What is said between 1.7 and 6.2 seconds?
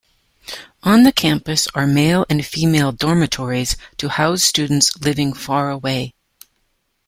are male and female dormitories to house students living far away.